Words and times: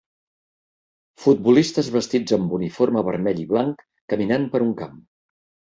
Futbolistes 1.25 1.91
vestits 1.97 2.37
amb 2.39 2.57
uniforme 2.59 3.07
vermell 3.11 3.47
i 3.47 3.49
blanc 3.55 3.89
caminant 4.15 4.53
per 4.57 4.69
un 4.71 4.79
camp. 4.83 5.03